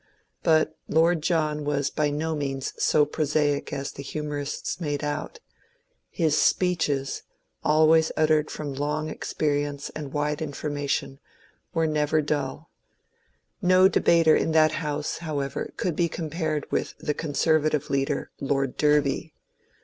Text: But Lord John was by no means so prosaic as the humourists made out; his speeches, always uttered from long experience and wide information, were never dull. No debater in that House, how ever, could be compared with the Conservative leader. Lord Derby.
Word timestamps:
But 0.41 0.79
Lord 0.87 1.21
John 1.21 1.63
was 1.63 1.91
by 1.91 2.09
no 2.09 2.35
means 2.35 2.73
so 2.83 3.05
prosaic 3.05 3.71
as 3.71 3.91
the 3.91 4.01
humourists 4.01 4.81
made 4.81 5.03
out; 5.03 5.39
his 6.09 6.35
speeches, 6.35 7.21
always 7.63 8.11
uttered 8.17 8.49
from 8.49 8.73
long 8.73 9.09
experience 9.11 9.91
and 9.91 10.11
wide 10.11 10.41
information, 10.41 11.19
were 11.75 11.85
never 11.85 12.19
dull. 12.19 12.71
No 13.61 13.87
debater 13.87 14.35
in 14.35 14.53
that 14.53 14.71
House, 14.71 15.19
how 15.19 15.39
ever, 15.39 15.71
could 15.77 15.95
be 15.95 16.09
compared 16.09 16.71
with 16.71 16.95
the 16.97 17.13
Conservative 17.13 17.91
leader. 17.91 18.31
Lord 18.39 18.77
Derby. 18.77 19.35